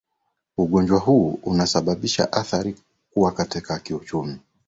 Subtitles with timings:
[0.57, 2.75] ugonjwa huu unasababisha athari
[3.13, 4.37] kuwa katika kiuchumi